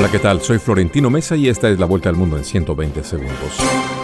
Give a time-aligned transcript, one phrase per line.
[0.00, 0.40] Hola, ¿qué tal?
[0.40, 3.58] Soy Florentino Mesa y esta es la vuelta al mundo en 120 segundos.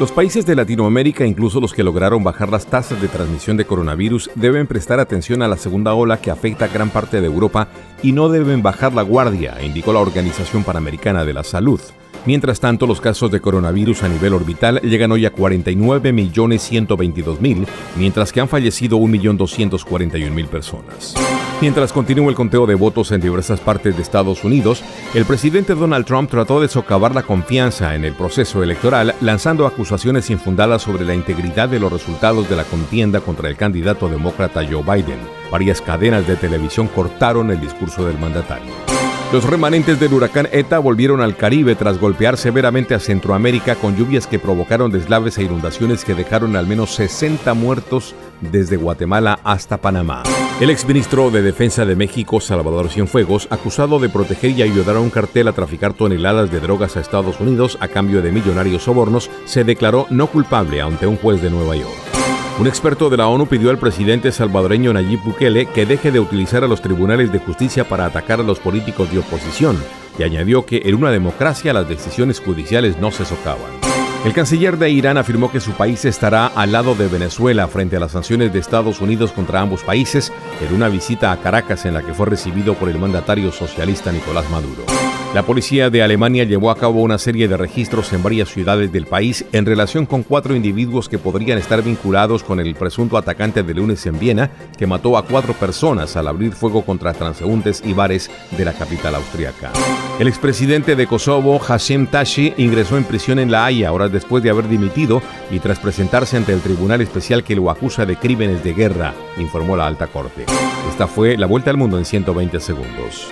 [0.00, 4.30] Los países de Latinoamérica, incluso los que lograron bajar las tasas de transmisión de coronavirus,
[4.34, 7.68] deben prestar atención a la segunda ola que afecta a gran parte de Europa
[8.02, 11.82] y no deben bajar la guardia, indicó la Organización Panamericana de la Salud.
[12.24, 18.40] Mientras tanto, los casos de coronavirus a nivel orbital llegan hoy a 49.122.000, mientras que
[18.40, 21.14] han fallecido 1.241.000 personas.
[21.60, 24.82] Mientras continúa el conteo de votos en diversas partes de Estados Unidos,
[25.14, 30.30] el presidente Donald Trump trató de socavar la confianza en el proceso electoral lanzando acusaciones
[30.30, 34.82] infundadas sobre la integridad de los resultados de la contienda contra el candidato demócrata Joe
[34.82, 35.20] Biden.
[35.50, 38.91] Varias cadenas de televisión cortaron el discurso del mandatario.
[39.32, 44.26] Los remanentes del huracán ETA volvieron al Caribe tras golpear severamente a Centroamérica con lluvias
[44.26, 50.22] que provocaron deslaves e inundaciones que dejaron al menos 60 muertos desde Guatemala hasta Panamá.
[50.60, 55.08] El exministro de Defensa de México, Salvador Cienfuegos, acusado de proteger y ayudar a un
[55.08, 59.64] cartel a traficar toneladas de drogas a Estados Unidos a cambio de millonarios sobornos, se
[59.64, 62.21] declaró no culpable ante un juez de Nueva York.
[62.58, 66.62] Un experto de la ONU pidió al presidente salvadoreño Nayib Bukele que deje de utilizar
[66.62, 69.76] a los tribunales de justicia para atacar a los políticos de oposición
[70.18, 73.70] y añadió que en una democracia las decisiones judiciales no se socavan.
[74.24, 78.00] El canciller de Irán afirmó que su país estará al lado de Venezuela frente a
[78.00, 82.02] las sanciones de Estados Unidos contra ambos países en una visita a Caracas en la
[82.02, 84.84] que fue recibido por el mandatario socialista Nicolás Maduro.
[85.34, 89.06] La policía de Alemania llevó a cabo una serie de registros en varias ciudades del
[89.06, 93.72] país en relación con cuatro individuos que podrían estar vinculados con el presunto atacante de
[93.72, 98.30] lunes en Viena que mató a cuatro personas al abrir fuego contra transeúntes y bares
[98.50, 99.72] de la capital austriaca.
[100.18, 104.50] El expresidente de Kosovo, Hashim Tashi, ingresó en prisión en La Haya horas después de
[104.50, 108.74] haber dimitido y tras presentarse ante el tribunal especial que lo acusa de crímenes de
[108.74, 110.44] guerra, informó la alta corte.
[110.90, 113.28] Esta fue la vuelta al mundo en 120 segundos.